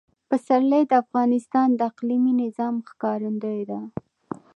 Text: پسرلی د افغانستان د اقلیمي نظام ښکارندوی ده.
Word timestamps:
پسرلی 0.29 0.83
د 0.87 0.91
افغانستان 1.03 1.67
د 1.75 1.79
اقلیمي 1.91 2.33
نظام 2.43 2.75
ښکارندوی 2.89 3.61
ده. 3.69 3.79